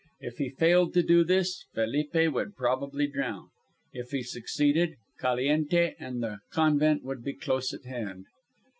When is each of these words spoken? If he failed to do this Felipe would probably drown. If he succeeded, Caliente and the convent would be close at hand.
If 0.19 0.39
he 0.39 0.49
failed 0.49 0.95
to 0.95 1.03
do 1.03 1.23
this 1.23 1.67
Felipe 1.75 2.15
would 2.33 2.55
probably 2.55 3.05
drown. 3.05 3.49
If 3.93 4.09
he 4.09 4.23
succeeded, 4.23 4.95
Caliente 5.19 5.93
and 5.99 6.23
the 6.23 6.39
convent 6.51 7.03
would 7.03 7.23
be 7.23 7.33
close 7.35 7.71
at 7.71 7.83
hand. 7.83 8.25